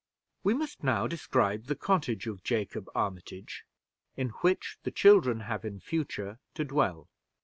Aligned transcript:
We 0.43 0.55
must 0.55 0.81
now 0.83 1.05
describe 1.05 1.65
the 1.65 1.75
cottage 1.75 2.25
of 2.25 2.43
Jacob 2.43 2.89
Armitage, 2.95 3.65
in 4.17 4.29
which 4.41 4.79
the 4.81 4.89
children 4.89 5.41
have 5.41 5.63
in 5.63 5.79
future 5.79 6.39
to 6.55 6.65
dwell. 6.65 7.07